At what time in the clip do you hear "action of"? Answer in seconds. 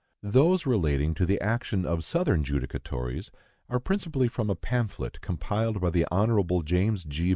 1.41-2.03